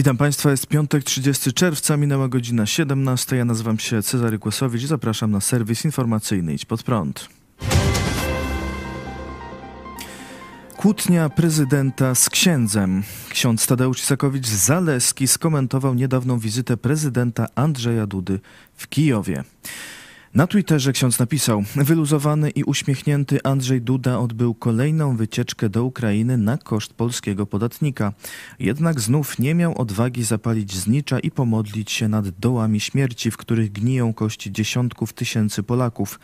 Witam 0.00 0.16
Państwa, 0.16 0.50
jest 0.50 0.66
piątek 0.66 1.04
30 1.04 1.52
czerwca, 1.52 1.96
minęła 1.96 2.28
godzina 2.28 2.66
17. 2.66 3.36
Ja 3.36 3.44
nazywam 3.44 3.78
się 3.78 4.02
Cezary 4.02 4.38
Kłosowicz 4.38 4.82
i 4.82 4.86
zapraszam 4.86 5.30
na 5.30 5.40
serwis 5.40 5.84
informacyjny 5.84 6.54
Idź 6.54 6.64
Pod 6.64 6.82
Prąd. 6.82 7.28
Kłótnia 10.76 11.28
prezydenta 11.28 12.14
z 12.14 12.30
księdzem. 12.30 13.02
Ksiądz 13.30 13.66
Tadeusz 13.66 14.02
Isakowicz-Zaleski 14.02 15.26
skomentował 15.26 15.94
niedawną 15.94 16.38
wizytę 16.38 16.76
prezydenta 16.76 17.46
Andrzeja 17.54 18.06
Dudy 18.06 18.40
w 18.76 18.88
Kijowie. 18.88 19.44
Na 20.34 20.46
Twitterze 20.46 20.92
ksiądz 20.92 21.18
napisał: 21.18 21.64
Wyluzowany 21.76 22.50
i 22.50 22.64
uśmiechnięty 22.64 23.38
Andrzej 23.44 23.82
Duda 23.82 24.18
odbył 24.18 24.54
kolejną 24.54 25.16
wycieczkę 25.16 25.68
do 25.68 25.84
Ukrainy 25.84 26.36
na 26.38 26.58
koszt 26.58 26.94
polskiego 26.94 27.46
podatnika. 27.46 28.12
Jednak 28.58 29.00
znów 29.00 29.38
nie 29.38 29.54
miał 29.54 29.78
odwagi 29.78 30.24
zapalić 30.24 30.74
znicza 30.74 31.18
i 31.18 31.30
pomodlić 31.30 31.90
się 31.90 32.08
nad 32.08 32.28
dołami 32.28 32.80
śmierci, 32.80 33.30
w 33.30 33.36
których 33.36 33.72
gniją 33.72 34.14
kości 34.14 34.52
dziesiątków 34.52 35.12
tysięcy 35.12 35.62
Polaków. 35.62 36.20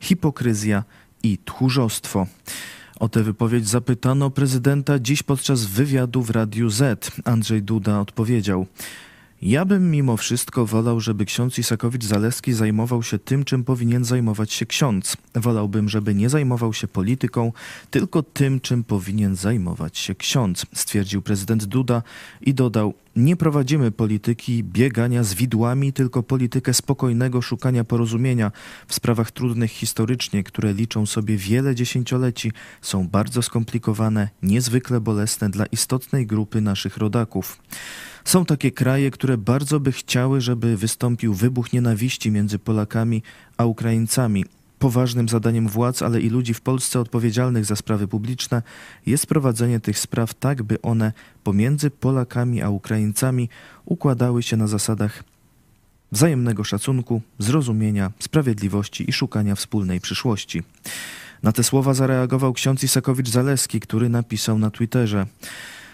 Hipokryzja 0.00 0.84
i 1.22 1.38
tchórzostwo. 1.38 2.26
O 3.00 3.08
tę 3.08 3.22
wypowiedź 3.22 3.68
zapytano 3.68 4.30
prezydenta 4.30 4.98
dziś 4.98 5.22
podczas 5.22 5.64
wywiadu 5.64 6.22
w 6.22 6.30
Radiu 6.30 6.70
Z. 6.70 7.10
Andrzej 7.24 7.62
Duda 7.62 8.00
odpowiedział: 8.00 8.66
ja 9.42 9.64
bym 9.64 9.90
mimo 9.90 10.16
wszystko 10.16 10.66
wolał, 10.66 11.00
żeby 11.00 11.24
ksiądz 11.24 11.58
Isakowicz-Zaleski 11.58 12.52
zajmował 12.52 13.02
się 13.02 13.18
tym, 13.18 13.44
czym 13.44 13.64
powinien 13.64 14.04
zajmować 14.04 14.52
się 14.52 14.66
ksiądz. 14.66 15.16
Wolałbym, 15.34 15.88
żeby 15.88 16.14
nie 16.14 16.28
zajmował 16.28 16.72
się 16.72 16.88
polityką, 16.88 17.52
tylko 17.90 18.22
tym, 18.22 18.60
czym 18.60 18.84
powinien 18.84 19.36
zajmować 19.36 19.98
się 19.98 20.14
ksiądz, 20.14 20.66
stwierdził 20.74 21.22
prezydent 21.22 21.64
Duda 21.64 22.02
i 22.40 22.54
dodał: 22.54 22.94
Nie 23.18 23.36
prowadzimy 23.36 23.90
polityki 23.90 24.64
biegania 24.64 25.24
z 25.24 25.34
widłami, 25.34 25.92
tylko 25.92 26.22
politykę 26.22 26.74
spokojnego 26.74 27.42
szukania 27.42 27.84
porozumienia 27.84 28.52
w 28.88 28.94
sprawach 28.94 29.30
trudnych 29.30 29.70
historycznie, 29.70 30.44
które 30.44 30.72
liczą 30.72 31.06
sobie 31.06 31.36
wiele 31.36 31.74
dziesięcioleci, 31.74 32.52
są 32.82 33.08
bardzo 33.08 33.42
skomplikowane, 33.42 34.28
niezwykle 34.42 35.00
bolesne 35.00 35.50
dla 35.50 35.66
istotnej 35.66 36.26
grupy 36.26 36.60
naszych 36.60 36.96
rodaków. 36.96 37.62
Są 38.24 38.44
takie 38.44 38.70
kraje, 38.70 39.10
które 39.10 39.38
bardzo 39.38 39.80
by 39.80 39.92
chciały, 39.92 40.40
żeby 40.40 40.76
wystąpił 40.76 41.34
wybuch 41.34 41.72
nienawiści 41.72 42.30
między 42.30 42.58
Polakami 42.58 43.22
a 43.56 43.64
Ukraińcami. 43.64 44.44
Poważnym 44.78 45.28
zadaniem 45.28 45.68
władz, 45.68 46.02
ale 46.02 46.20
i 46.20 46.30
ludzi 46.30 46.54
w 46.54 46.60
Polsce 46.60 47.00
odpowiedzialnych 47.00 47.64
za 47.64 47.76
sprawy 47.76 48.08
publiczne 48.08 48.62
jest 49.06 49.26
prowadzenie 49.26 49.80
tych 49.80 49.98
spraw 49.98 50.34
tak, 50.34 50.62
by 50.62 50.82
one 50.82 51.12
pomiędzy 51.44 51.90
Polakami 51.90 52.62
a 52.62 52.70
Ukraińcami 52.70 53.48
układały 53.84 54.42
się 54.42 54.56
na 54.56 54.66
zasadach 54.66 55.24
wzajemnego 56.12 56.64
szacunku, 56.64 57.22
zrozumienia, 57.38 58.12
sprawiedliwości 58.18 59.10
i 59.10 59.12
szukania 59.12 59.54
wspólnej 59.54 60.00
przyszłości. 60.00 60.62
Na 61.42 61.52
te 61.52 61.64
słowa 61.64 61.94
zareagował 61.94 62.52
ksiądz 62.52 62.84
Isakowicz-Zaleski, 62.84 63.80
który 63.80 64.08
napisał 64.08 64.58
na 64.58 64.70
Twitterze– 64.70 65.26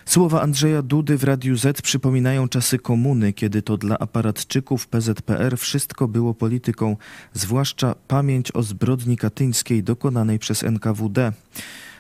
Słowa 0.07 0.43
Andrzeja 0.43 0.83
Dudy 0.83 1.19
w 1.19 1.25
Radiu 1.25 1.57
Z 1.57 1.83
przypominają 1.83 2.49
czasy 2.49 2.79
komuny, 2.79 3.33
kiedy 3.33 3.63
to 3.63 3.77
dla 3.77 3.99
aparatczyków 3.99 4.89
PZPR 4.89 5.59
wszystko 5.59 6.09
było 6.09 6.35
polityką, 6.35 6.97
zwłaszcza 7.33 7.95
pamięć 8.09 8.53
o 8.53 8.63
zbrodni 8.63 9.17
katyńskiej 9.17 9.83
dokonanej 9.83 10.39
przez 10.39 10.63
NKWD. 10.63 11.33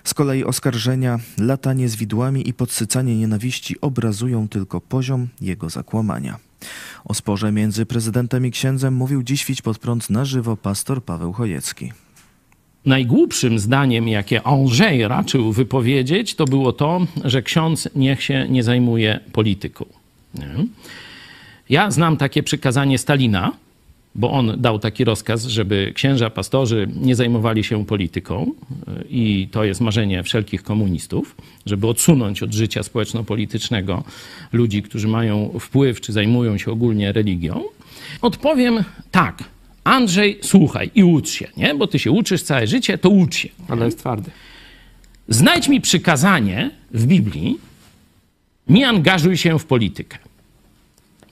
Z 0.04 0.14
kolei 0.14 0.44
oskarżenia, 0.44 1.18
latanie 1.38 1.88
z 1.88 1.96
widłami 1.96 2.48
i 2.48 2.54
podsycanie 2.54 3.16
nienawiści 3.16 3.80
obrazują 3.80 4.48
tylko 4.48 4.80
poziom 4.80 5.28
jego 5.40 5.70
zakłamania. 5.70 6.38
O 7.04 7.14
sporze 7.14 7.52
między 7.52 7.86
prezydentem 7.86 8.46
i 8.46 8.50
księdzem 8.50 8.94
mówił 8.94 9.22
dziś 9.22 9.46
Wić 9.46 9.62
pod 9.62 9.78
prąd 9.78 10.10
na 10.10 10.24
żywo 10.24 10.56
pastor 10.56 11.04
Paweł 11.04 11.32
Chojecki 11.32 11.92
najgłupszym 12.86 13.58
zdaniem, 13.58 14.08
jakie 14.08 14.42
Andrzej 14.42 15.08
raczył 15.08 15.52
wypowiedzieć, 15.52 16.34
to 16.34 16.44
było 16.44 16.72
to, 16.72 17.06
że 17.24 17.42
ksiądz 17.42 17.88
niech 17.94 18.22
się 18.22 18.46
nie 18.48 18.62
zajmuje 18.62 19.20
polityką. 19.32 19.84
Nie? 20.34 20.46
Ja 21.70 21.90
znam 21.90 22.16
takie 22.16 22.42
przykazanie 22.42 22.98
Stalina, 22.98 23.52
bo 24.14 24.30
on 24.30 24.60
dał 24.60 24.78
taki 24.78 25.04
rozkaz, 25.04 25.44
żeby 25.44 25.92
księża, 25.94 26.30
pastorzy 26.30 26.88
nie 27.00 27.14
zajmowali 27.14 27.64
się 27.64 27.86
polityką 27.86 28.52
i 29.10 29.48
to 29.52 29.64
jest 29.64 29.80
marzenie 29.80 30.22
wszelkich 30.22 30.62
komunistów, 30.62 31.36
żeby 31.66 31.86
odsunąć 31.86 32.42
od 32.42 32.52
życia 32.52 32.82
społeczno-politycznego 32.82 34.04
ludzi, 34.52 34.82
którzy 34.82 35.08
mają 35.08 35.54
wpływ 35.60 36.00
czy 36.00 36.12
zajmują 36.12 36.58
się 36.58 36.70
ogólnie 36.70 37.12
religią. 37.12 37.62
Odpowiem 38.22 38.84
tak. 39.10 39.53
Andrzej, 39.84 40.38
słuchaj 40.42 40.90
i 40.94 41.04
ucz 41.04 41.28
się, 41.28 41.48
nie? 41.56 41.74
Bo 41.74 41.86
ty 41.86 41.98
się 41.98 42.10
uczysz 42.10 42.42
całe 42.42 42.66
życie, 42.66 42.98
to 42.98 43.08
ucz 43.10 43.36
się. 43.36 43.48
Ale 43.68 43.84
jest 43.84 43.98
twardy. 43.98 44.30
Znajdź 45.28 45.68
mi 45.68 45.80
przykazanie 45.80 46.70
w 46.90 47.06
Biblii, 47.06 47.58
nie 48.68 48.88
angażuj 48.88 49.36
się 49.36 49.58
w 49.58 49.64
politykę. 49.64 50.18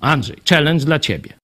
Andrzej, 0.00 0.36
challenge 0.48 0.84
dla 0.84 0.98
ciebie. 0.98 1.41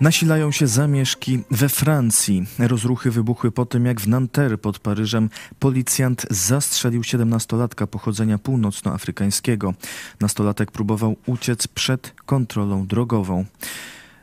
Nasilają 0.00 0.52
się 0.52 0.66
zamieszki 0.66 1.38
we 1.50 1.68
Francji. 1.68 2.46
Rozruchy 2.58 3.10
wybuchły 3.10 3.52
po 3.52 3.66
tym, 3.66 3.86
jak 3.86 4.00
w 4.00 4.08
Nanterre 4.08 4.58
pod 4.58 4.78
Paryżem 4.78 5.30
policjant 5.58 6.26
zastrzelił 6.30 7.02
17-latka 7.02 7.86
pochodzenia 7.86 8.38
północnoafrykańskiego. 8.38 9.74
Nastolatek 10.20 10.70
próbował 10.70 11.16
uciec 11.26 11.66
przed 11.66 12.14
kontrolą 12.26 12.86
drogową. 12.86 13.44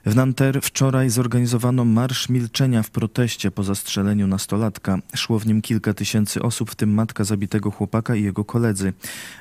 W 0.05 0.15
Nanterre 0.15 0.61
wczoraj 0.61 1.09
zorganizowano 1.09 1.85
Marsz 1.85 2.29
Milczenia 2.29 2.83
w 2.83 2.89
proteście 2.89 3.51
po 3.51 3.63
zastrzeleniu 3.63 4.27
nastolatka. 4.27 4.97
Szło 5.15 5.39
w 5.39 5.47
nim 5.47 5.61
kilka 5.61 5.93
tysięcy 5.93 6.41
osób, 6.41 6.71
w 6.71 6.75
tym 6.75 6.93
matka 6.93 7.23
zabitego 7.23 7.71
chłopaka 7.71 8.15
i 8.15 8.23
jego 8.23 8.43
koledzy. 8.43 8.93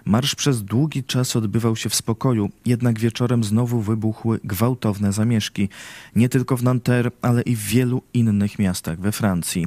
Marsz 0.05 0.35
przez 0.35 0.63
długi 0.63 1.05
czas 1.05 1.37
odbywał 1.37 1.77
się 1.77 1.89
w 1.89 1.95
spokoju, 1.95 2.51
jednak 2.67 2.99
wieczorem 2.99 3.45
znowu 3.45 3.81
wybuchły 3.81 4.41
gwałtowne 4.45 5.13
zamieszki. 5.13 5.69
Nie 6.17 6.29
tylko 6.29 6.57
w 6.57 6.63
Nanterre, 6.63 7.11
ale 7.23 7.43
i 7.43 7.57
w 7.57 7.63
wielu 7.63 8.03
innych 8.15 8.59
miastach 8.59 9.01
we 9.01 9.13
Francji. 9.13 9.67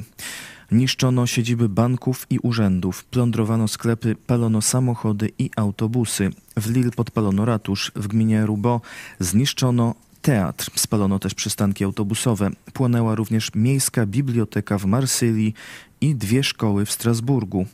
Niszczono 0.72 1.26
siedziby 1.26 1.68
banków 1.68 2.26
i 2.30 2.38
urzędów, 2.38 3.04
plądrowano 3.04 3.68
sklepy, 3.68 4.16
palono 4.26 4.62
samochody 4.62 5.30
i 5.38 5.50
autobusy. 5.56 6.30
W 6.56 6.70
Lille 6.70 6.90
podpalono 6.90 7.44
ratusz, 7.44 7.92
w 7.96 8.08
gminie 8.08 8.46
Roubaix 8.46 8.82
zniszczono 9.20 9.94
teatr. 10.28 10.70
Spalono 10.74 11.18
też 11.18 11.34
przystanki 11.34 11.84
autobusowe. 11.84 12.50
Płonęła 12.72 13.14
również 13.14 13.54
miejska 13.54 14.06
biblioteka 14.06 14.78
w 14.78 14.84
Marsylii 14.84 15.54
i 16.00 16.14
dwie 16.14 16.44
szkoły 16.44 16.86
w 16.86 16.92
Strasburgu. 16.92 17.66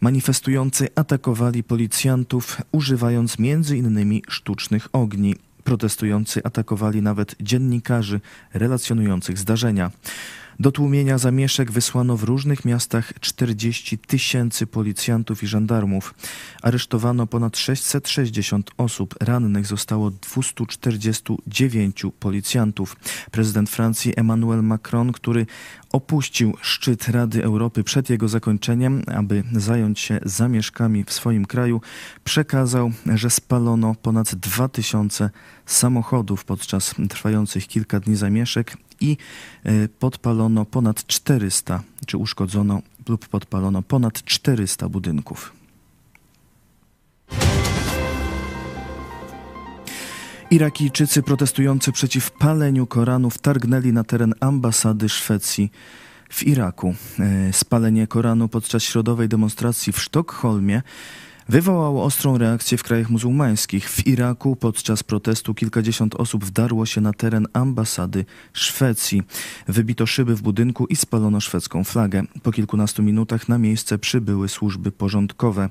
Manifestujący 0.00 0.88
atakowali 0.94 1.62
policjantów, 1.62 2.60
używając 2.72 3.36
m.in. 3.38 4.20
sztucznych 4.28 4.88
ogni. 4.92 5.34
Protestujący 5.64 6.40
atakowali 6.44 7.02
nawet 7.02 7.36
dziennikarzy 7.40 8.20
relacjonujących 8.54 9.38
zdarzenia. 9.38 9.90
Do 10.60 10.72
tłumienia 10.72 11.18
zamieszek 11.18 11.72
wysłano 11.72 12.16
w 12.16 12.22
różnych 12.22 12.64
miastach 12.64 13.12
40 13.20 13.98
tysięcy 13.98 14.66
policjantów 14.66 15.42
i 15.42 15.46
żandarmów. 15.46 16.14
Aresztowano 16.62 17.26
ponad 17.26 17.56
660 17.56 18.70
osób. 18.76 19.14
Rannych 19.20 19.66
zostało 19.66 20.10
249 20.10 22.02
policjantów. 22.20 22.96
Prezydent 23.30 23.70
Francji 23.70 24.12
Emmanuel 24.16 24.62
Macron, 24.62 25.12
który 25.12 25.46
opuścił 25.92 26.54
szczyt 26.62 27.08
Rady 27.08 27.44
Europy 27.44 27.84
przed 27.84 28.10
jego 28.10 28.28
zakończeniem, 28.28 29.02
aby 29.06 29.42
zająć 29.52 30.00
się 30.00 30.20
zamieszkami 30.24 31.04
w 31.04 31.12
swoim 31.12 31.46
kraju, 31.46 31.80
przekazał, 32.24 32.92
że 33.14 33.30
spalono 33.30 33.94
ponad 34.02 34.34
2000 34.34 35.30
samochodów 35.66 36.44
podczas 36.44 36.94
trwających 37.08 37.66
kilka 37.66 38.00
dni 38.00 38.16
zamieszek 38.16 38.76
i 39.00 39.16
e, 39.64 39.88
podpalono 39.88 40.64
ponad 40.64 41.06
400, 41.06 41.82
czy 42.06 42.16
uszkodzono 42.16 42.82
lub 43.08 43.28
podpalono 43.28 43.82
ponad 43.82 44.24
400 44.24 44.88
budynków. 44.88 45.52
Irakijczycy 50.50 51.22
protestujący 51.22 51.92
przeciw 51.92 52.30
paleniu 52.30 52.86
Koranu 52.86 53.30
wtargnęli 53.30 53.92
na 53.92 54.04
teren 54.04 54.34
ambasady 54.40 55.08
Szwecji 55.08 55.70
w 56.30 56.42
Iraku. 56.42 56.94
E, 57.18 57.52
spalenie 57.52 58.06
Koranu 58.06 58.48
podczas 58.48 58.82
środowej 58.82 59.28
demonstracji 59.28 59.92
w 59.92 60.00
Sztokholmie 60.00 60.82
wywołało 61.48 62.04
ostrą 62.04 62.38
reakcję 62.38 62.78
w 62.78 62.82
krajach 62.82 63.10
muzułmańskich. 63.10 63.90
W 63.90 64.06
Iraku 64.06 64.56
podczas 64.56 65.02
protestu 65.02 65.54
kilkadziesiąt 65.54 66.14
osób 66.14 66.44
wdarło 66.44 66.86
się 66.86 67.00
na 67.00 67.12
teren 67.12 67.46
ambasady 67.52 68.24
Szwecji. 68.52 69.22
Wybito 69.68 70.06
szyby 70.06 70.36
w 70.36 70.42
budynku 70.42 70.86
i 70.86 70.96
spalono 70.96 71.40
szwedzką 71.40 71.84
flagę. 71.84 72.22
Po 72.42 72.52
kilkunastu 72.52 73.02
minutach 73.02 73.48
na 73.48 73.58
miejsce 73.58 73.98
przybyły 73.98 74.48
służby 74.48 74.92
porządkowe. 74.92 75.68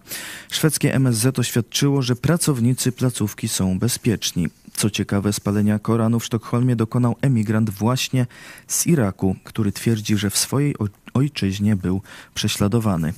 Szwedzkie 0.51 0.95
MSZ 0.95 1.39
oświadczyło, 1.39 2.01
że 2.01 2.15
pracownicy 2.15 2.91
placówki 2.91 3.47
są 3.47 3.79
bezpieczni. 3.79 4.47
Co 4.79 4.89
ciekawe, 4.89 5.33
spalenia 5.33 5.79
Koranu 5.79 6.19
w 6.19 6.25
Sztokholmie 6.25 6.75
dokonał 6.75 7.15
emigrant 7.21 7.69
właśnie 7.69 8.27
z 8.67 8.87
Iraku, 8.87 9.35
który 9.43 9.71
twierdzi, 9.71 10.17
że 10.17 10.29
w 10.29 10.37
swojej 10.37 10.75
ojczyźnie 11.13 11.75
był 11.75 12.01
prześladowany. 12.33 13.13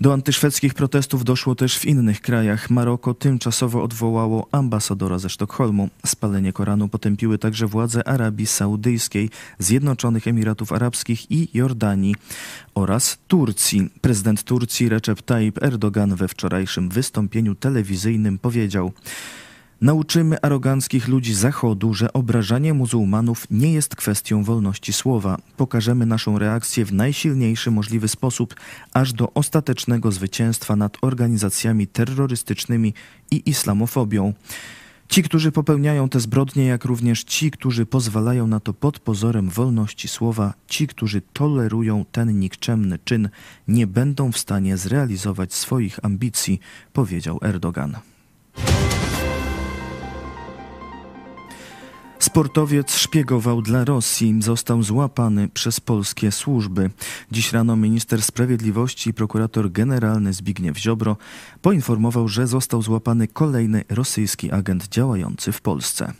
Do 0.00 0.12
antyszwedzkich 0.12 0.74
protestów 0.74 1.24
doszło 1.24 1.54
też 1.54 1.78
w 1.78 1.84
innych 1.84 2.20
krajach. 2.20 2.70
Maroko 2.70 3.14
tymczasowo 3.14 3.82
odwołało 3.82 4.48
ambasadora 4.52 5.18
ze 5.18 5.30
Sztokholmu. 5.30 5.88
Spalenie 6.06 6.52
Koranu 6.52 6.88
potępiły 6.88 7.38
także 7.38 7.66
władze 7.66 8.08
Arabii 8.08 8.46
Saudyjskiej, 8.46 9.30
Zjednoczonych 9.58 10.28
Emiratów 10.28 10.72
Arabskich 10.72 11.30
i 11.30 11.48
Jordanii 11.54 12.14
oraz 12.74 13.18
Turcji. 13.28 13.90
Prezydent 14.00 14.42
Turcji 14.42 14.88
Recep 14.88 15.22
Tayyip 15.22 15.62
Erdogan 15.62 16.14
we 16.14 16.28
wczorajszym 16.28 16.88
wystąpieniu 16.88 17.54
telewizyjnym 17.54 18.38
powiedział: 18.38 18.92
Nauczymy 19.80 20.40
aroganckich 20.42 21.08
ludzi 21.08 21.34
Zachodu, 21.34 21.94
że 21.94 22.12
obrażanie 22.12 22.74
muzułmanów 22.74 23.46
nie 23.50 23.72
jest 23.72 23.96
kwestią 23.96 24.44
wolności 24.44 24.92
słowa. 24.92 25.38
Pokażemy 25.56 26.06
naszą 26.06 26.38
reakcję 26.38 26.84
w 26.84 26.92
najsilniejszy 26.92 27.70
możliwy 27.70 28.08
sposób, 28.08 28.54
aż 28.92 29.12
do 29.12 29.32
ostatecznego 29.32 30.12
zwycięstwa 30.12 30.76
nad 30.76 30.96
organizacjami 31.02 31.86
terrorystycznymi 31.86 32.94
i 33.30 33.42
islamofobią. 33.50 34.32
Ci, 35.08 35.22
którzy 35.22 35.52
popełniają 35.52 36.08
te 36.08 36.20
zbrodnie, 36.20 36.66
jak 36.66 36.84
również 36.84 37.24
ci, 37.24 37.50
którzy 37.50 37.86
pozwalają 37.86 38.46
na 38.46 38.60
to 38.60 38.74
pod 38.74 38.98
pozorem 38.98 39.48
wolności 39.48 40.08
słowa, 40.08 40.54
ci, 40.68 40.86
którzy 40.86 41.22
tolerują 41.32 42.04
ten 42.12 42.38
nikczemny 42.38 42.98
czyn, 43.04 43.28
nie 43.68 43.86
będą 43.86 44.32
w 44.32 44.38
stanie 44.38 44.76
zrealizować 44.76 45.54
swoich 45.54 46.04
ambicji, 46.04 46.60
powiedział 46.92 47.38
Erdogan. 47.42 47.96
Sportowiec 52.36 52.96
szpiegował 52.96 53.62
dla 53.62 53.84
Rosji, 53.84 54.42
został 54.42 54.82
złapany 54.82 55.48
przez 55.48 55.80
polskie 55.80 56.32
służby. 56.32 56.90
Dziś 57.30 57.52
rano 57.52 57.76
minister 57.76 58.22
sprawiedliwości 58.22 59.10
i 59.10 59.14
prokurator 59.14 59.72
generalny 59.72 60.32
Zbigniew 60.32 60.78
Ziobro 60.78 61.16
poinformował, 61.62 62.28
że 62.28 62.46
został 62.46 62.82
złapany 62.82 63.28
kolejny 63.28 63.84
rosyjski 63.88 64.50
agent 64.52 64.88
działający 64.88 65.52
w 65.52 65.60
Polsce. 65.60 66.12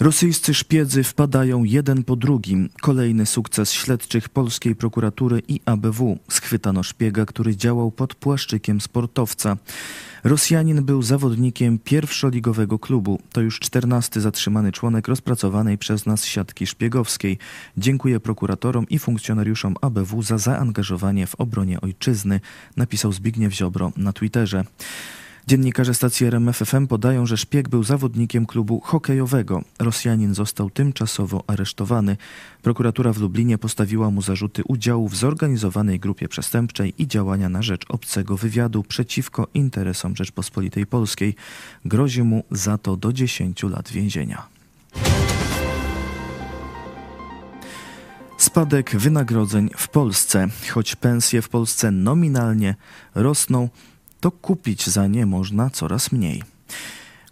Rosyjscy 0.00 0.54
szpiedzy 0.54 1.04
wpadają 1.04 1.64
jeden 1.64 2.04
po 2.04 2.16
drugim. 2.16 2.68
Kolejny 2.82 3.26
sukces 3.26 3.72
śledczych 3.72 4.28
polskiej 4.28 4.76
prokuratury 4.76 5.42
i 5.48 5.60
ABW. 5.64 6.18
Schwytano 6.30 6.82
szpiega, 6.82 7.26
który 7.26 7.56
działał 7.56 7.90
pod 7.90 8.14
płaszczykiem 8.14 8.80
sportowca. 8.80 9.56
Rosjanin 10.24 10.84
był 10.84 11.02
zawodnikiem 11.02 11.78
pierwszoligowego 11.78 12.78
klubu. 12.78 13.18
To 13.32 13.40
już 13.40 13.60
czternasty 13.60 14.20
zatrzymany 14.20 14.72
członek 14.72 15.08
rozpracowanej 15.08 15.78
przez 15.78 16.06
nas 16.06 16.24
siatki 16.24 16.66
szpiegowskiej. 16.66 17.38
Dziękuję 17.76 18.20
prokuratorom 18.20 18.88
i 18.88 18.98
funkcjonariuszom 18.98 19.76
ABW 19.80 20.22
za 20.22 20.38
zaangażowanie 20.38 21.26
w 21.26 21.34
obronie 21.34 21.80
ojczyzny, 21.80 22.40
napisał 22.76 23.12
Zbigniew 23.12 23.54
Ziobro 23.54 23.92
na 23.96 24.12
Twitterze. 24.12 24.64
Dziennikarze 25.48 25.94
stacji 25.94 26.26
RMFFM 26.26 26.86
podają, 26.86 27.26
że 27.26 27.36
szpieg 27.36 27.68
był 27.68 27.84
zawodnikiem 27.84 28.46
klubu 28.46 28.80
hokejowego. 28.80 29.62
Rosjanin 29.78 30.34
został 30.34 30.70
tymczasowo 30.70 31.44
aresztowany. 31.46 32.16
Prokuratura 32.62 33.12
w 33.12 33.18
Lublinie 33.18 33.58
postawiła 33.58 34.10
mu 34.10 34.22
zarzuty 34.22 34.62
udziału 34.64 35.08
w 35.08 35.16
zorganizowanej 35.16 36.00
grupie 36.00 36.28
przestępczej 36.28 36.94
i 36.98 37.06
działania 37.06 37.48
na 37.48 37.62
rzecz 37.62 37.84
obcego 37.88 38.36
wywiadu 38.36 38.82
przeciwko 38.82 39.46
interesom 39.54 40.16
Rzeczpospolitej 40.16 40.86
Polskiej. 40.86 41.34
Grozi 41.84 42.22
mu 42.22 42.44
za 42.50 42.78
to 42.78 42.96
do 42.96 43.12
10 43.12 43.62
lat 43.62 43.90
więzienia. 43.90 44.46
Spadek 48.38 48.96
wynagrodzeń 48.96 49.70
w 49.76 49.88
Polsce. 49.88 50.48
Choć 50.70 50.96
pensje 50.96 51.42
w 51.42 51.48
Polsce 51.48 51.90
nominalnie 51.90 52.74
rosną, 53.14 53.68
to 54.20 54.30
kupić 54.30 54.86
za 54.86 55.06
nie 55.06 55.26
można 55.26 55.70
coraz 55.70 56.12
mniej. 56.12 56.42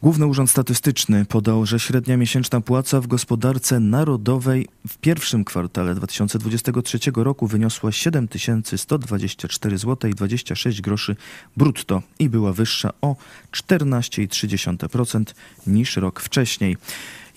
Główny 0.02 0.26
Urząd 0.26 0.50
Statystyczny 0.50 1.24
podał, 1.24 1.66
że 1.66 1.80
średnia 1.80 2.16
miesięczna 2.16 2.60
płaca 2.60 3.00
w 3.00 3.06
gospodarce 3.06 3.80
narodowej 3.80 4.68
w 4.88 4.98
pierwszym 4.98 5.44
kwartale 5.44 5.94
2023 5.94 6.98
roku 7.16 7.46
wyniosła 7.46 7.92
7124 7.92 9.78
zł 9.78 10.10
i 10.10 10.14
26 10.14 10.80
groszy 10.80 11.16
brutto 11.56 12.02
i 12.18 12.28
była 12.28 12.52
wyższa 12.52 12.90
o 13.00 13.16
14,3% 13.52 15.24
niż 15.66 15.96
rok 15.96 16.20
wcześniej. 16.20 16.76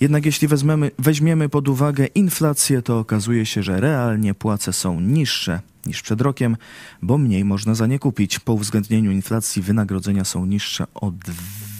Jednak 0.00 0.26
jeśli 0.26 0.48
weźmiemy, 0.48 0.90
weźmiemy 0.98 1.48
pod 1.48 1.68
uwagę 1.68 2.06
inflację, 2.06 2.82
to 2.82 2.98
okazuje 2.98 3.46
się, 3.46 3.62
że 3.62 3.80
realnie 3.80 4.34
płace 4.34 4.72
są 4.72 5.00
niższe 5.00 5.60
niż 5.86 6.02
przed 6.02 6.20
rokiem, 6.20 6.56
bo 7.02 7.18
mniej 7.18 7.44
można 7.44 7.74
za 7.74 7.86
nie 7.86 7.98
kupić. 7.98 8.38
Po 8.38 8.52
uwzględnieniu 8.52 9.10
inflacji 9.10 9.62
wynagrodzenia 9.62 10.24
są 10.24 10.46
niższe 10.46 10.86
o 10.94 11.12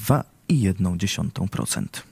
2,1%. 0.08 2.09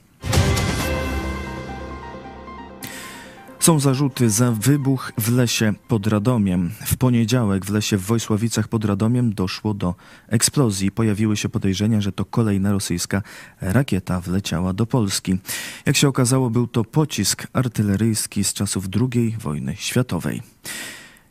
Są 3.68 3.80
zarzuty 3.80 4.30
za 4.30 4.52
wybuch 4.52 5.12
w 5.18 5.32
lesie 5.32 5.72
pod 5.88 6.06
Radomiem. 6.06 6.70
W 6.86 6.96
poniedziałek 6.96 7.64
w 7.64 7.70
lesie 7.70 7.96
w 7.96 8.02
Wojsławicach 8.02 8.68
pod 8.68 8.84
Radomiem 8.84 9.34
doszło 9.34 9.74
do 9.74 9.94
eksplozji. 10.28 10.90
Pojawiły 10.90 11.36
się 11.36 11.48
podejrzenia, 11.48 12.00
że 12.00 12.12
to 12.12 12.24
kolejna 12.24 12.72
rosyjska 12.72 13.22
rakieta 13.60 14.20
wleciała 14.20 14.72
do 14.72 14.86
Polski. 14.86 15.38
Jak 15.86 15.96
się 15.96 16.08
okazało, 16.08 16.50
był 16.50 16.66
to 16.66 16.84
pocisk 16.84 17.46
artyleryjski 17.52 18.44
z 18.44 18.52
czasów 18.52 18.84
II 19.14 19.36
wojny 19.40 19.76
światowej. 19.76 20.42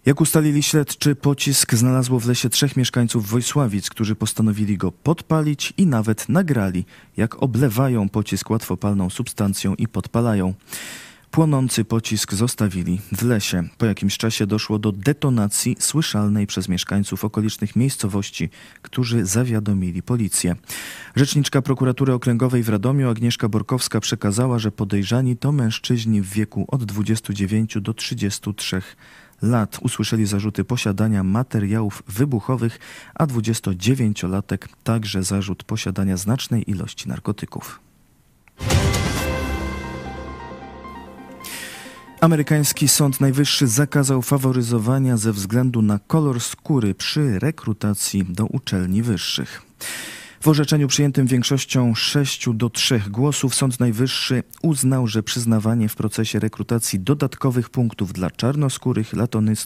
Jak 0.05 0.21
ustalili 0.21 0.63
śledczy, 0.63 1.15
pocisk 1.15 1.73
znalazło 1.73 2.19
w 2.19 2.27
lesie 2.27 2.49
trzech 2.49 2.77
mieszkańców 2.77 3.29
Wojsławic, 3.29 3.89
którzy 3.89 4.15
postanowili 4.15 4.77
go 4.77 4.91
podpalić 4.91 5.73
i 5.77 5.87
nawet 5.87 6.29
nagrali, 6.29 6.85
jak 7.17 7.43
oblewają 7.43 8.09
pocisk 8.09 8.49
łatwopalną 8.49 9.09
substancją 9.09 9.75
i 9.75 9.87
podpalają. 9.87 10.53
Płonący 11.37 11.85
pocisk 11.85 12.33
zostawili 12.33 13.01
w 13.11 13.23
lesie. 13.23 13.63
Po 13.77 13.85
jakimś 13.85 14.17
czasie 14.17 14.47
doszło 14.47 14.79
do 14.79 14.91
detonacji 14.91 15.75
słyszalnej 15.79 16.47
przez 16.47 16.69
mieszkańców 16.69 17.25
okolicznych 17.25 17.75
miejscowości, 17.75 18.49
którzy 18.81 19.25
zawiadomili 19.25 20.03
policję. 20.03 20.55
Rzeczniczka 21.15 21.61
prokuratury 21.61 22.13
okręgowej 22.13 22.63
w 22.63 22.69
Radomiu 22.69 23.09
Agnieszka 23.09 23.49
Borkowska 23.49 23.99
przekazała, 23.99 24.59
że 24.59 24.71
podejrzani 24.71 25.37
to 25.37 25.51
mężczyźni 25.51 26.21
w 26.21 26.29
wieku 26.29 26.65
od 26.67 26.83
29 26.83 27.77
do 27.81 27.93
33 27.93 28.81
lat 29.41 29.77
usłyszeli 29.81 30.25
zarzuty 30.25 30.63
posiadania 30.63 31.23
materiałów 31.23 32.03
wybuchowych, 32.07 32.79
a 33.15 33.25
29-latek 33.25 34.67
także 34.83 35.23
zarzut 35.23 35.63
posiadania 35.63 36.17
znacznej 36.17 36.71
ilości 36.71 37.09
narkotyków. 37.09 37.79
Amerykański 42.21 42.87
Sąd 42.87 43.21
Najwyższy 43.21 43.67
zakazał 43.67 44.21
faworyzowania 44.21 45.17
ze 45.17 45.33
względu 45.33 45.81
na 45.81 45.99
kolor 45.99 46.41
skóry 46.41 46.95
przy 46.95 47.39
rekrutacji 47.39 48.25
do 48.29 48.45
uczelni 48.45 49.01
wyższych. 49.01 49.61
W 50.41 50.47
orzeczeniu 50.47 50.87
przyjętym 50.87 51.27
większością 51.27 51.95
6 51.95 52.49
do 52.53 52.69
3 52.69 53.01
głosów 53.09 53.55
Sąd 53.55 53.79
Najwyższy 53.79 54.43
uznał, 54.61 55.07
że 55.07 55.23
przyznawanie 55.23 55.89
w 55.89 55.95
procesie 55.95 56.39
rekrutacji 56.39 56.99
dodatkowych 56.99 57.69
punktów 57.69 58.13
dla 58.13 58.31
czarnoskórych, 58.31 59.13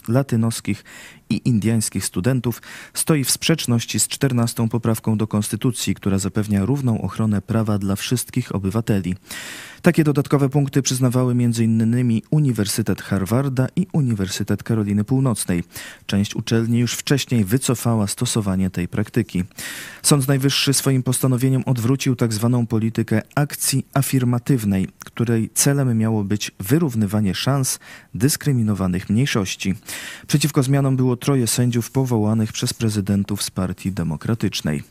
latynoskich 0.08 0.84
i 1.30 1.40
indiańskich 1.44 2.04
studentów 2.04 2.62
stoi 2.94 3.24
w 3.24 3.30
sprzeczności 3.30 4.00
z 4.00 4.08
14 4.08 4.68
poprawką 4.68 5.18
do 5.18 5.26
Konstytucji, 5.26 5.94
która 5.94 6.18
zapewnia 6.18 6.64
równą 6.64 7.02
ochronę 7.02 7.42
prawa 7.42 7.78
dla 7.78 7.96
wszystkich 7.96 8.54
obywateli. 8.54 9.14
Takie 9.82 10.04
dodatkowe 10.04 10.48
punkty 10.48 10.82
przyznawały 10.82 11.32
m.in. 11.32 12.20
Uniwersytet 12.30 13.02
Harvarda 13.02 13.66
i 13.76 13.86
Uniwersytet 13.92 14.62
Karoliny 14.62 15.04
Północnej. 15.04 15.64
Część 16.06 16.36
uczelni 16.36 16.78
już 16.78 16.94
wcześniej 16.94 17.44
wycofała 17.44 18.06
stosowanie 18.06 18.70
tej 18.70 18.88
praktyki. 18.88 19.44
Sąd 20.02 20.28
Najwyższy 20.28 20.74
swoim 20.74 21.02
postanowieniem 21.02 21.62
odwrócił 21.66 22.16
tzw. 22.16 22.50
Tak 22.58 22.68
politykę 22.68 23.22
akcji 23.34 23.86
afirmatywnej, 23.94 24.88
której 24.98 25.50
celem 25.54 25.98
miało 25.98 26.24
być 26.24 26.50
wyrównywanie 26.60 27.34
szans 27.34 27.78
dyskryminowanych 28.14 29.10
mniejszości. 29.10 29.74
Przeciwko 30.26 30.62
zmianom 30.62 30.96
było 30.96 31.16
troje 31.16 31.46
sędziów 31.46 31.90
powołanych 31.90 32.52
przez 32.52 32.74
prezydentów 32.74 33.42
z 33.42 33.50
Partii 33.50 33.92
Demokratycznej. 33.92 34.82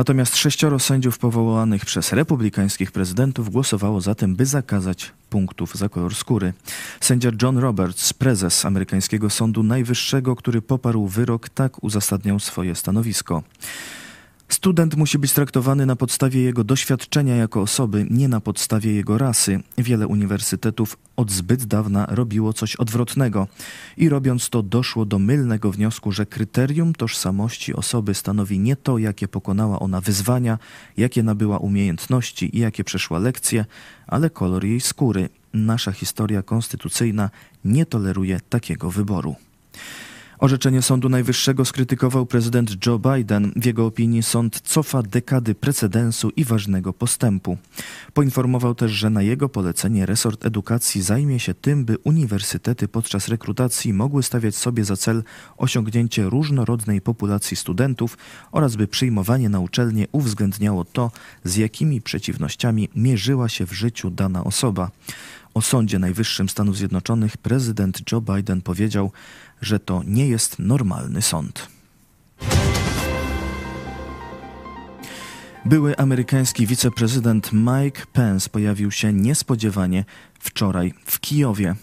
Natomiast 0.00 0.36
sześcioro 0.36 0.78
sędziów 0.78 1.18
powołanych 1.18 1.84
przez 1.84 2.12
republikańskich 2.12 2.92
prezydentów 2.92 3.50
głosowało 3.50 4.00
za 4.00 4.14
tym, 4.14 4.36
by 4.36 4.46
zakazać 4.46 5.12
punktów 5.30 5.74
za 5.74 5.88
kolor 5.88 6.14
skóry. 6.14 6.52
Sędzia 7.00 7.30
John 7.42 7.58
Roberts, 7.58 8.12
prezes 8.12 8.64
amerykańskiego 8.64 9.30
Sądu 9.30 9.62
Najwyższego, 9.62 10.36
który 10.36 10.62
poparł 10.62 11.06
wyrok, 11.06 11.48
tak 11.48 11.84
uzasadniał 11.84 12.40
swoje 12.40 12.74
stanowisko. 12.74 13.42
Student 14.50 14.96
musi 14.96 15.18
być 15.18 15.32
traktowany 15.32 15.86
na 15.86 15.96
podstawie 15.96 16.42
jego 16.42 16.64
doświadczenia 16.64 17.36
jako 17.36 17.60
osoby, 17.60 18.06
nie 18.10 18.28
na 18.28 18.40
podstawie 18.40 18.92
jego 18.92 19.18
rasy. 19.18 19.60
Wiele 19.78 20.06
uniwersytetów 20.06 20.98
od 21.16 21.30
zbyt 21.30 21.64
dawna 21.64 22.06
robiło 22.06 22.52
coś 22.52 22.76
odwrotnego 22.76 23.48
i 23.96 24.08
robiąc 24.08 24.48
to 24.48 24.62
doszło 24.62 25.04
do 25.04 25.18
mylnego 25.18 25.72
wniosku, 25.72 26.12
że 26.12 26.26
kryterium 26.26 26.94
tożsamości 26.94 27.74
osoby 27.74 28.14
stanowi 28.14 28.58
nie 28.58 28.76
to, 28.76 28.98
jakie 28.98 29.28
pokonała 29.28 29.78
ona 29.78 30.00
wyzwania, 30.00 30.58
jakie 30.96 31.22
nabyła 31.22 31.58
umiejętności 31.58 32.56
i 32.56 32.60
jakie 32.60 32.84
przeszła 32.84 33.18
lekcje, 33.18 33.64
ale 34.06 34.30
kolor 34.30 34.64
jej 34.64 34.80
skóry. 34.80 35.28
Nasza 35.54 35.92
historia 35.92 36.42
konstytucyjna 36.42 37.30
nie 37.64 37.86
toleruje 37.86 38.40
takiego 38.48 38.90
wyboru. 38.90 39.34
Orzeczenie 40.40 40.82
Sądu 40.82 41.08
Najwyższego 41.08 41.64
skrytykował 41.64 42.26
prezydent 42.26 42.86
Joe 42.86 42.98
Biden. 42.98 43.52
W 43.56 43.64
jego 43.64 43.86
opinii 43.86 44.22
sąd 44.22 44.60
cofa 44.60 45.02
dekady 45.02 45.54
precedensu 45.54 46.30
i 46.36 46.44
ważnego 46.44 46.92
postępu. 46.92 47.58
Poinformował 48.14 48.74
też, 48.74 48.92
że 48.92 49.10
na 49.10 49.22
jego 49.22 49.48
polecenie 49.48 50.06
resort 50.06 50.46
edukacji 50.46 51.02
zajmie 51.02 51.40
się 51.40 51.54
tym, 51.54 51.84
by 51.84 51.98
uniwersytety 52.04 52.88
podczas 52.88 53.28
rekrutacji 53.28 53.92
mogły 53.92 54.22
stawiać 54.22 54.56
sobie 54.56 54.84
za 54.84 54.96
cel 54.96 55.22
osiągnięcie 55.56 56.22
różnorodnej 56.22 57.00
populacji 57.00 57.56
studentów 57.56 58.18
oraz 58.52 58.76
by 58.76 58.88
przyjmowanie 58.88 59.48
na 59.48 59.60
uczelnie 59.60 60.06
uwzględniało 60.12 60.84
to, 60.84 61.10
z 61.44 61.56
jakimi 61.56 62.00
przeciwnościami 62.00 62.88
mierzyła 62.96 63.48
się 63.48 63.66
w 63.66 63.72
życiu 63.72 64.10
dana 64.10 64.44
osoba. 64.44 64.90
O 65.54 65.60
Sądzie 65.60 65.98
Najwyższym 65.98 66.48
Stanów 66.48 66.76
Zjednoczonych 66.76 67.36
prezydent 67.36 68.12
Joe 68.12 68.20
Biden 68.20 68.60
powiedział, 68.60 69.12
że 69.60 69.80
to 69.80 70.02
nie 70.06 70.28
jest 70.28 70.58
normalny 70.58 71.22
sąd. 71.22 71.68
Były 75.64 75.96
amerykański 75.96 76.66
wiceprezydent 76.66 77.50
Mike 77.52 78.02
Pence 78.12 78.48
pojawił 78.48 78.90
się 78.90 79.12
niespodziewanie 79.12 80.04
wczoraj 80.40 80.94
w 81.04 81.20
Kijowie. 81.20 81.74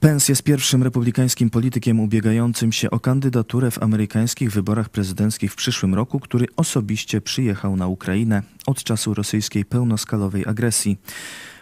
Pence 0.00 0.32
jest 0.32 0.42
pierwszym 0.42 0.82
republikańskim 0.82 1.50
politykiem 1.50 2.00
ubiegającym 2.00 2.72
się 2.72 2.90
o 2.90 3.00
kandydaturę 3.00 3.70
w 3.70 3.82
amerykańskich 3.82 4.52
wyborach 4.52 4.88
prezydenckich 4.88 5.52
w 5.52 5.56
przyszłym 5.56 5.94
roku, 5.94 6.20
który 6.20 6.46
osobiście 6.56 7.20
przyjechał 7.20 7.76
na 7.76 7.86
Ukrainę 7.86 8.42
od 8.66 8.84
czasu 8.84 9.14
rosyjskiej 9.14 9.64
pełnoskalowej 9.64 10.46
agresji. 10.46 10.98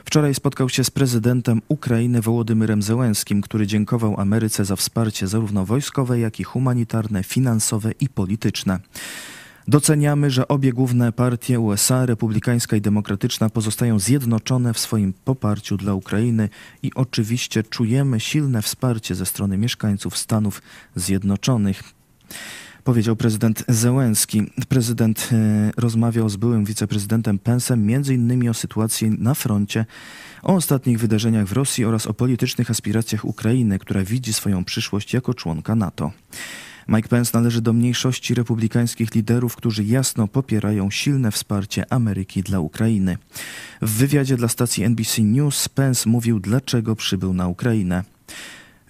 Wczoraj 0.08 0.34
spotkał 0.34 0.68
się 0.68 0.84
z 0.84 0.90
prezydentem 0.90 1.62
Ukrainy 1.68 2.20
Wołodymyrem 2.20 2.82
Zełenskim, 2.82 3.40
który 3.40 3.66
dziękował 3.66 4.20
Ameryce 4.20 4.64
za 4.64 4.76
wsparcie 4.76 5.26
zarówno 5.26 5.64
wojskowe, 5.64 6.18
jak 6.18 6.40
i 6.40 6.44
humanitarne, 6.44 7.22
finansowe 7.22 7.92
i 8.00 8.08
polityczne. 8.08 8.80
Doceniamy, 9.66 10.30
że 10.30 10.48
obie 10.48 10.72
główne 10.72 11.12
partie 11.12 11.60
USA, 11.60 12.06
republikańska 12.06 12.76
i 12.76 12.80
demokratyczna, 12.80 13.50
pozostają 13.50 13.98
zjednoczone 13.98 14.74
w 14.74 14.78
swoim 14.78 15.12
poparciu 15.24 15.76
dla 15.76 15.94
Ukrainy 15.94 16.48
i 16.82 16.90
oczywiście 16.94 17.62
czujemy 17.62 18.20
silne 18.20 18.62
wsparcie 18.62 19.14
ze 19.14 19.26
strony 19.26 19.58
mieszkańców 19.58 20.18
Stanów 20.18 20.62
Zjednoczonych 20.94 21.82
powiedział 22.84 23.16
prezydent 23.16 23.64
Zełenski. 23.68 24.42
Prezydent 24.68 25.28
e, 25.32 25.70
rozmawiał 25.76 26.28
z 26.28 26.36
byłym 26.36 26.64
wiceprezydentem 26.64 27.38
Pensem 27.38 27.90
innymi 28.10 28.48
o 28.48 28.54
sytuacji 28.54 29.10
na 29.10 29.34
froncie, 29.34 29.86
o 30.42 30.54
ostatnich 30.54 30.98
wydarzeniach 30.98 31.46
w 31.46 31.52
Rosji 31.52 31.84
oraz 31.84 32.06
o 32.06 32.14
politycznych 32.14 32.70
aspiracjach 32.70 33.24
Ukrainy, 33.24 33.78
która 33.78 34.04
widzi 34.04 34.32
swoją 34.32 34.64
przyszłość 34.64 35.14
jako 35.14 35.34
członka 35.34 35.74
NATO. 35.74 36.12
Mike 36.88 37.08
Pence 37.08 37.30
należy 37.34 37.62
do 37.62 37.72
mniejszości 37.72 38.34
republikańskich 38.34 39.14
liderów, 39.14 39.56
którzy 39.56 39.84
jasno 39.84 40.28
popierają 40.28 40.90
silne 40.90 41.30
wsparcie 41.30 41.92
Ameryki 41.92 42.42
dla 42.42 42.60
Ukrainy. 42.60 43.18
W 43.82 43.90
wywiadzie 43.90 44.36
dla 44.36 44.48
stacji 44.48 44.84
NBC 44.84 45.22
News 45.22 45.68
Pence 45.68 46.10
mówił, 46.10 46.40
dlaczego 46.40 46.96
przybył 46.96 47.34
na 47.34 47.48
Ukrainę. 47.48 48.04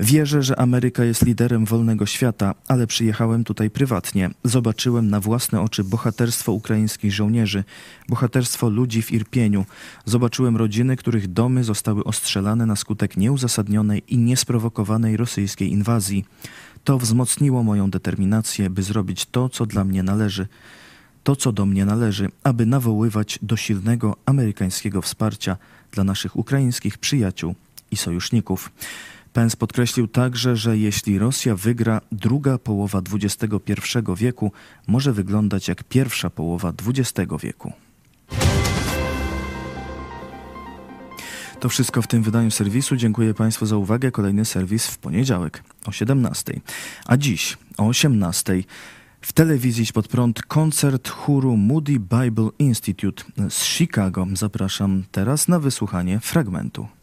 Wierzę, 0.00 0.42
że 0.42 0.58
Ameryka 0.58 1.04
jest 1.04 1.26
liderem 1.26 1.64
wolnego 1.64 2.06
świata, 2.06 2.54
ale 2.68 2.86
przyjechałem 2.86 3.44
tutaj 3.44 3.70
prywatnie. 3.70 4.30
Zobaczyłem 4.44 5.10
na 5.10 5.20
własne 5.20 5.60
oczy 5.60 5.84
bohaterstwo 5.84 6.52
ukraińskich 6.52 7.12
żołnierzy, 7.12 7.64
bohaterstwo 8.08 8.68
ludzi 8.68 9.02
w 9.02 9.12
Irpieniu. 9.12 9.64
Zobaczyłem 10.04 10.56
rodziny, 10.56 10.96
których 10.96 11.32
domy 11.32 11.64
zostały 11.64 12.04
ostrzelane 12.04 12.66
na 12.66 12.76
skutek 12.76 13.16
nieuzasadnionej 13.16 14.02
i 14.08 14.18
niesprowokowanej 14.18 15.16
rosyjskiej 15.16 15.70
inwazji. 15.72 16.24
To 16.84 16.98
wzmocniło 16.98 17.62
moją 17.62 17.90
determinację, 17.90 18.70
by 18.70 18.82
zrobić 18.82 19.26
to, 19.26 19.48
co 19.48 19.66
dla 19.66 19.84
mnie 19.84 20.02
należy. 20.02 20.46
To, 21.24 21.36
co 21.36 21.52
do 21.52 21.66
mnie 21.66 21.84
należy, 21.84 22.28
aby 22.42 22.66
nawoływać 22.66 23.38
do 23.42 23.56
silnego 23.56 24.16
amerykańskiego 24.26 25.02
wsparcia 25.02 25.56
dla 25.92 26.04
naszych 26.04 26.36
ukraińskich 26.36 26.98
przyjaciół 26.98 27.54
i 27.90 27.96
sojuszników. 27.96 28.70
Pence 29.32 29.56
podkreślił 29.56 30.08
także, 30.08 30.56
że 30.56 30.78
jeśli 30.78 31.18
Rosja 31.18 31.56
wygra, 31.56 32.00
druga 32.12 32.58
połowa 32.58 33.02
XXI 33.12 33.98
wieku 34.16 34.52
może 34.86 35.12
wyglądać 35.12 35.68
jak 35.68 35.84
pierwsza 35.84 36.30
połowa 36.30 36.72
XX 36.86 37.32
wieku. 37.42 37.72
To 41.60 41.68
wszystko 41.68 42.02
w 42.02 42.06
tym 42.06 42.22
wydaniu 42.22 42.50
serwisu. 42.50 42.96
Dziękuję 42.96 43.34
Państwu 43.34 43.66
za 43.66 43.76
uwagę. 43.76 44.10
Kolejny 44.10 44.44
serwis 44.44 44.86
w 44.86 44.98
poniedziałek 44.98 45.62
o 45.86 45.92
17. 45.92 46.60
A 47.06 47.16
dziś 47.16 47.58
o 47.78 47.86
18. 47.86 48.62
W 49.20 49.32
telewizji 49.32 49.86
pod 49.94 50.08
prąd 50.08 50.42
koncert 50.42 51.08
chóru 51.08 51.56
Moody 51.56 51.92
Bible 51.92 52.48
Institute 52.58 53.24
z 53.48 53.64
Chicago. 53.64 54.26
Zapraszam 54.34 55.04
teraz 55.12 55.48
na 55.48 55.58
wysłuchanie 55.60 56.20
fragmentu. 56.20 56.97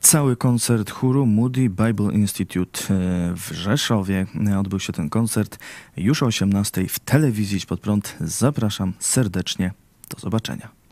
Cały 0.00 0.36
koncert 0.36 0.90
chóru 0.90 1.26
Moody 1.26 1.70
Bible 1.70 2.12
Institute 2.12 2.80
e, 2.80 2.86
w 3.36 3.50
Rzeszowie. 3.52 4.26
Odbył 4.58 4.80
się 4.80 4.92
ten 4.92 5.10
koncert 5.10 5.58
już 5.96 6.22
o 6.22 6.26
18 6.26 6.88
w 6.88 6.98
telewizji 6.98 7.60
pod 7.68 7.80
prąd. 7.80 8.16
Zapraszam 8.20 8.92
serdecznie. 8.98 9.72
Do 10.10 10.20
zobaczenia. 10.20 10.83